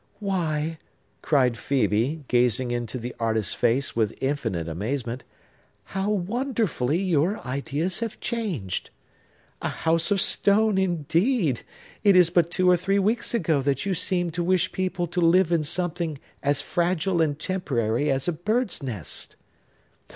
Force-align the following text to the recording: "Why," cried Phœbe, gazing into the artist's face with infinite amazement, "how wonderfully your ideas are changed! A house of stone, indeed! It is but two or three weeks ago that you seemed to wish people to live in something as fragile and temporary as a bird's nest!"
"Why," 0.19 0.79
cried 1.21 1.53
Phœbe, 1.53 2.27
gazing 2.27 2.71
into 2.71 2.97
the 2.97 3.13
artist's 3.19 3.53
face 3.53 3.95
with 3.95 4.17
infinite 4.19 4.67
amazement, 4.67 5.23
"how 5.83 6.09
wonderfully 6.09 6.97
your 6.97 7.37
ideas 7.45 8.01
are 8.01 8.09
changed! 8.09 8.89
A 9.61 9.69
house 9.69 10.09
of 10.09 10.19
stone, 10.19 10.79
indeed! 10.79 11.61
It 12.03 12.15
is 12.15 12.31
but 12.31 12.49
two 12.49 12.67
or 12.67 12.77
three 12.77 12.97
weeks 12.97 13.35
ago 13.35 13.61
that 13.61 13.85
you 13.85 13.93
seemed 13.93 14.33
to 14.33 14.43
wish 14.43 14.71
people 14.71 15.05
to 15.05 15.21
live 15.21 15.51
in 15.51 15.63
something 15.63 16.17
as 16.41 16.61
fragile 16.63 17.21
and 17.21 17.37
temporary 17.37 18.09
as 18.09 18.27
a 18.27 18.33
bird's 18.33 18.81
nest!" 18.81 19.35